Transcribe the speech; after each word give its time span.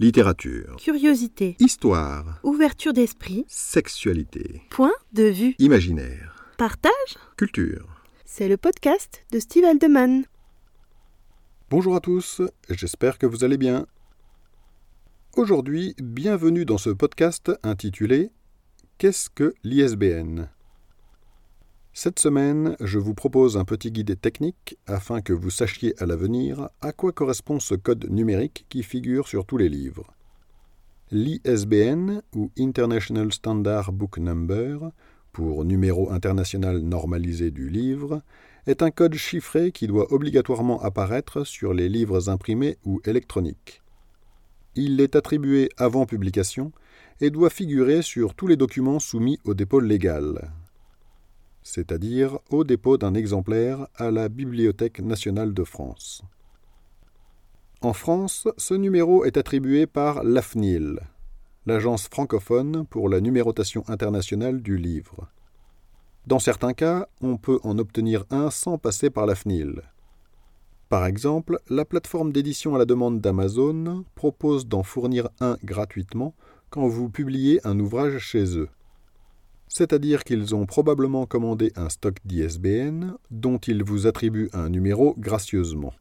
Littérature. 0.00 0.74
Curiosité. 0.76 1.54
Histoire. 1.60 2.40
Ouverture 2.42 2.92
d'esprit. 2.92 3.44
Sexualité. 3.46 4.62
Point 4.70 4.92
de 5.12 5.22
vue. 5.22 5.54
Imaginaire. 5.60 6.52
Partage. 6.58 6.90
Culture. 7.36 8.02
C'est 8.24 8.48
le 8.48 8.56
podcast 8.56 9.24
de 9.30 9.38
Steve 9.38 9.64
Aldeman. 9.64 10.24
Bonjour 11.70 11.94
à 11.94 12.00
tous, 12.00 12.42
j'espère 12.70 13.18
que 13.18 13.26
vous 13.26 13.44
allez 13.44 13.56
bien. 13.56 13.86
Aujourd'hui, 15.36 15.94
bienvenue 16.02 16.64
dans 16.64 16.78
ce 16.78 16.90
podcast 16.90 17.52
intitulé 17.62 18.32
Qu'est-ce 18.98 19.30
que 19.30 19.54
l'ISBN? 19.62 20.48
Cette 21.96 22.18
semaine, 22.18 22.74
je 22.80 22.98
vous 22.98 23.14
propose 23.14 23.56
un 23.56 23.64
petit 23.64 23.92
guide 23.92 24.20
technique 24.20 24.76
afin 24.88 25.20
que 25.20 25.32
vous 25.32 25.50
sachiez 25.50 25.94
à 26.02 26.06
l'avenir 26.06 26.68
à 26.80 26.90
quoi 26.90 27.12
correspond 27.12 27.60
ce 27.60 27.76
code 27.76 28.10
numérique 28.10 28.66
qui 28.68 28.82
figure 28.82 29.28
sur 29.28 29.46
tous 29.46 29.58
les 29.58 29.68
livres. 29.68 30.12
L'ISBN, 31.12 32.20
ou 32.34 32.50
International 32.58 33.32
Standard 33.32 33.92
Book 33.92 34.18
Number, 34.18 34.90
pour 35.30 35.64
numéro 35.64 36.10
international 36.10 36.80
normalisé 36.80 37.52
du 37.52 37.68
livre, 37.68 38.22
est 38.66 38.82
un 38.82 38.90
code 38.90 39.14
chiffré 39.14 39.70
qui 39.70 39.86
doit 39.86 40.12
obligatoirement 40.12 40.82
apparaître 40.82 41.44
sur 41.44 41.74
les 41.74 41.88
livres 41.88 42.28
imprimés 42.28 42.76
ou 42.84 43.00
électroniques. 43.04 43.82
Il 44.74 45.00
est 45.00 45.14
attribué 45.14 45.68
avant 45.76 46.06
publication 46.06 46.72
et 47.20 47.30
doit 47.30 47.50
figurer 47.50 48.02
sur 48.02 48.34
tous 48.34 48.48
les 48.48 48.56
documents 48.56 48.98
soumis 48.98 49.38
au 49.44 49.54
dépôt 49.54 49.78
légal, 49.78 50.50
c'est-à-dire 51.64 52.38
au 52.50 52.62
dépôt 52.62 52.96
d'un 52.98 53.14
exemplaire 53.14 53.88
à 53.96 54.12
la 54.12 54.28
Bibliothèque 54.28 55.00
nationale 55.00 55.52
de 55.52 55.64
France. 55.64 56.22
En 57.80 57.92
France, 57.92 58.46
ce 58.56 58.74
numéro 58.74 59.24
est 59.24 59.36
attribué 59.36 59.86
par 59.86 60.22
l'AFNIL, 60.22 61.00
l'agence 61.66 62.06
francophone 62.08 62.86
pour 62.86 63.08
la 63.08 63.20
numérotation 63.20 63.82
internationale 63.88 64.62
du 64.62 64.76
livre. 64.76 65.28
Dans 66.26 66.38
certains 66.38 66.72
cas, 66.72 67.08
on 67.20 67.36
peut 67.36 67.58
en 67.64 67.78
obtenir 67.78 68.24
un 68.30 68.50
sans 68.50 68.78
passer 68.78 69.10
par 69.10 69.26
l'AFNIL. 69.26 69.82
Par 70.88 71.06
exemple, 71.06 71.58
la 71.68 71.84
plateforme 71.84 72.32
d'édition 72.32 72.74
à 72.74 72.78
la 72.78 72.84
demande 72.84 73.20
d'Amazon 73.20 74.04
propose 74.14 74.66
d'en 74.66 74.82
fournir 74.82 75.28
un 75.40 75.56
gratuitement 75.64 76.34
quand 76.70 76.86
vous 76.86 77.08
publiez 77.08 77.60
un 77.66 77.78
ouvrage 77.78 78.18
chez 78.18 78.56
eux. 78.56 78.68
C'est-à-dire 79.68 80.24
qu'ils 80.24 80.54
ont 80.54 80.66
probablement 80.66 81.26
commandé 81.26 81.72
un 81.76 81.88
stock 81.88 82.16
d'ISBN 82.24 83.14
dont 83.30 83.58
ils 83.58 83.82
vous 83.82 84.06
attribuent 84.06 84.50
un 84.52 84.68
numéro 84.68 85.14
gracieusement. 85.18 85.92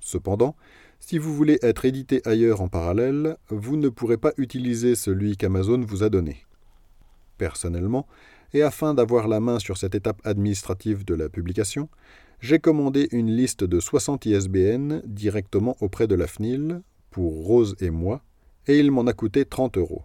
Cependant, 0.00 0.56
si 0.98 1.18
vous 1.18 1.34
voulez 1.34 1.58
être 1.62 1.84
édité 1.84 2.22
ailleurs 2.24 2.60
en 2.60 2.68
parallèle, 2.68 3.36
vous 3.48 3.76
ne 3.76 3.88
pourrez 3.88 4.16
pas 4.16 4.32
utiliser 4.36 4.94
celui 4.94 5.36
qu'Amazon 5.36 5.80
vous 5.80 6.02
a 6.02 6.08
donné. 6.08 6.44
Personnellement, 7.38 8.06
et 8.52 8.62
afin 8.62 8.94
d'avoir 8.94 9.28
la 9.28 9.40
main 9.40 9.58
sur 9.58 9.76
cette 9.76 9.94
étape 9.94 10.20
administrative 10.24 11.04
de 11.04 11.14
la 11.14 11.28
publication, 11.28 11.88
j'ai 12.40 12.58
commandé 12.58 13.08
une 13.12 13.30
liste 13.30 13.64
de 13.64 13.80
60 13.80 14.26
ISBN 14.26 15.02
directement 15.04 15.76
auprès 15.80 16.06
de 16.06 16.14
la 16.14 16.26
FNIL, 16.26 16.82
pour 17.10 17.46
Rose 17.46 17.76
et 17.80 17.90
moi, 17.90 18.22
et 18.66 18.78
il 18.78 18.90
m'en 18.90 19.06
a 19.06 19.12
coûté 19.12 19.44
30 19.44 19.78
euros. 19.78 20.02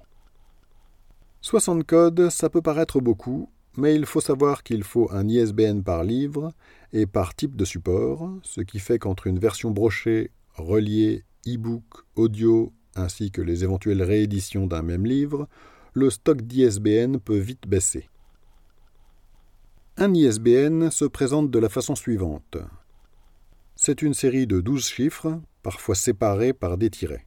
60 1.47 1.85
codes, 1.85 2.29
ça 2.29 2.49
peut 2.49 2.61
paraître 2.61 2.99
beaucoup, 2.99 3.49
mais 3.77 3.95
il 3.95 4.05
faut 4.05 4.19
savoir 4.19 4.63
qu'il 4.63 4.83
faut 4.83 5.09
un 5.13 5.29
ISBN 5.29 5.79
par 5.81 6.03
livre 6.03 6.51
et 6.91 7.05
par 7.05 7.35
type 7.35 7.55
de 7.55 7.63
support, 7.63 8.29
ce 8.43 8.59
qui 8.59 8.79
fait 8.79 8.99
qu'entre 8.99 9.27
une 9.27 9.39
version 9.39 9.71
brochée, 9.71 10.31
reliée, 10.55 11.23
e-book, 11.47 11.85
audio, 12.17 12.73
ainsi 12.95 13.31
que 13.31 13.41
les 13.41 13.63
éventuelles 13.63 14.03
rééditions 14.03 14.67
d'un 14.67 14.81
même 14.81 15.05
livre, 15.05 15.47
le 15.93 16.09
stock 16.09 16.41
d'ISBN 16.41 17.17
peut 17.19 17.37
vite 17.37 17.65
baisser. 17.65 18.09
Un 19.95 20.13
ISBN 20.13 20.89
se 20.89 21.05
présente 21.05 21.49
de 21.49 21.59
la 21.59 21.69
façon 21.69 21.95
suivante. 21.95 22.57
C'est 23.77 24.01
une 24.01 24.13
série 24.13 24.47
de 24.47 24.59
12 24.59 24.85
chiffres, 24.85 25.39
parfois 25.63 25.95
séparés 25.95 26.51
par 26.51 26.77
des 26.77 26.89
tirets. 26.89 27.26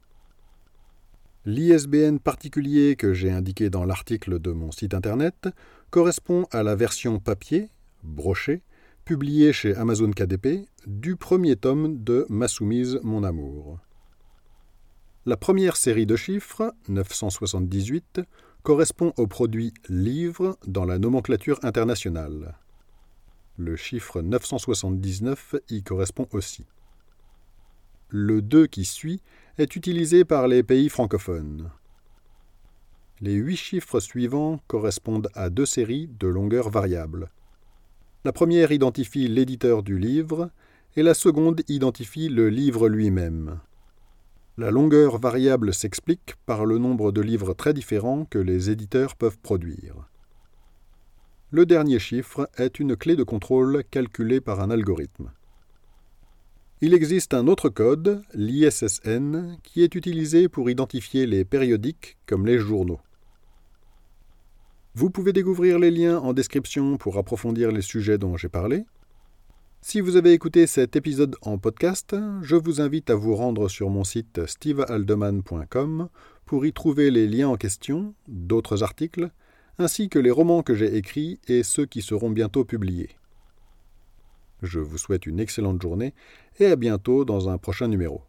L'ISBN 1.46 2.18
particulier 2.18 2.96
que 2.96 3.14
j'ai 3.14 3.30
indiqué 3.30 3.70
dans 3.70 3.86
l'article 3.86 4.38
de 4.40 4.52
mon 4.52 4.70
site 4.72 4.92
internet 4.92 5.48
correspond 5.88 6.46
à 6.50 6.62
la 6.62 6.76
version 6.76 7.18
papier, 7.18 7.70
brochée, 8.02 8.62
publiée 9.06 9.54
chez 9.54 9.74
Amazon 9.74 10.10
KDP, 10.10 10.68
du 10.86 11.16
premier 11.16 11.56
tome 11.56 12.04
de 12.04 12.26
Ma 12.28 12.46
soumise, 12.46 13.00
mon 13.02 13.24
amour. 13.24 13.78
La 15.24 15.38
première 15.38 15.78
série 15.78 16.04
de 16.04 16.14
chiffres, 16.14 16.74
978, 16.88 18.20
correspond 18.62 19.14
au 19.16 19.26
produit 19.26 19.72
livre 19.88 20.58
dans 20.66 20.84
la 20.84 20.98
nomenclature 20.98 21.58
internationale. 21.62 22.58
Le 23.56 23.76
chiffre 23.76 24.20
979 24.20 25.56
y 25.70 25.82
correspond 25.82 26.28
aussi. 26.32 26.66
Le 28.12 28.42
2 28.42 28.66
qui 28.66 28.84
suit 28.84 29.22
est 29.56 29.76
utilisé 29.76 30.24
par 30.24 30.48
les 30.48 30.64
pays 30.64 30.88
francophones. 30.88 31.70
Les 33.20 33.34
huit 33.34 33.56
chiffres 33.56 34.00
suivants 34.00 34.58
correspondent 34.66 35.28
à 35.34 35.48
deux 35.48 35.64
séries 35.64 36.10
de 36.18 36.26
longueur 36.26 36.70
variable. 36.70 37.30
La 38.24 38.32
première 38.32 38.72
identifie 38.72 39.28
l'éditeur 39.28 39.84
du 39.84 39.96
livre 39.96 40.50
et 40.96 41.04
la 41.04 41.14
seconde 41.14 41.62
identifie 41.68 42.28
le 42.28 42.48
livre 42.48 42.88
lui-même. 42.88 43.60
La 44.58 44.72
longueur 44.72 45.18
variable 45.18 45.72
s'explique 45.72 46.34
par 46.46 46.66
le 46.66 46.78
nombre 46.78 47.12
de 47.12 47.20
livres 47.20 47.54
très 47.54 47.72
différents 47.72 48.24
que 48.24 48.40
les 48.40 48.70
éditeurs 48.70 49.14
peuvent 49.14 49.38
produire. 49.38 49.94
Le 51.52 51.64
dernier 51.64 52.00
chiffre 52.00 52.50
est 52.56 52.80
une 52.80 52.96
clé 52.96 53.14
de 53.14 53.22
contrôle 53.22 53.84
calculée 53.88 54.40
par 54.40 54.60
un 54.60 54.70
algorithme. 54.70 55.30
Il 56.82 56.94
existe 56.94 57.34
un 57.34 57.46
autre 57.46 57.68
code, 57.68 58.22
l'ISSN, 58.32 59.58
qui 59.62 59.82
est 59.82 59.94
utilisé 59.94 60.48
pour 60.48 60.70
identifier 60.70 61.26
les 61.26 61.44
périodiques 61.44 62.16
comme 62.24 62.46
les 62.46 62.58
journaux. 62.58 63.00
Vous 64.94 65.10
pouvez 65.10 65.34
découvrir 65.34 65.78
les 65.78 65.90
liens 65.90 66.18
en 66.18 66.32
description 66.32 66.96
pour 66.96 67.18
approfondir 67.18 67.70
les 67.70 67.82
sujets 67.82 68.16
dont 68.16 68.38
j'ai 68.38 68.48
parlé. 68.48 68.86
Si 69.82 70.00
vous 70.00 70.16
avez 70.16 70.32
écouté 70.32 70.66
cet 70.66 70.96
épisode 70.96 71.36
en 71.42 71.58
podcast, 71.58 72.16
je 72.40 72.56
vous 72.56 72.80
invite 72.80 73.10
à 73.10 73.14
vous 73.14 73.36
rendre 73.36 73.68
sur 73.68 73.90
mon 73.90 74.04
site 74.04 74.46
stevealdeman.com 74.46 76.08
pour 76.46 76.64
y 76.64 76.72
trouver 76.72 77.10
les 77.10 77.26
liens 77.26 77.48
en 77.48 77.56
question, 77.56 78.14
d'autres 78.26 78.82
articles, 78.82 79.30
ainsi 79.78 80.08
que 80.08 80.18
les 80.18 80.30
romans 80.30 80.62
que 80.62 80.74
j'ai 80.74 80.96
écrits 80.96 81.40
et 81.46 81.62
ceux 81.62 81.84
qui 81.84 82.00
seront 82.00 82.30
bientôt 82.30 82.64
publiés. 82.64 83.19
Je 84.62 84.78
vous 84.78 84.98
souhaite 84.98 85.26
une 85.26 85.40
excellente 85.40 85.80
journée 85.80 86.14
et 86.58 86.66
à 86.66 86.76
bientôt 86.76 87.24
dans 87.24 87.48
un 87.48 87.58
prochain 87.58 87.88
numéro. 87.88 88.22